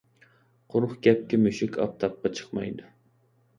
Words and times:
قۇرۇق 0.75 0.95
گەپكە 1.09 1.39
مۈشۈك 1.43 1.79
ئاپتاپقا 1.85 2.35
چىقمايدۇ. 2.41 2.91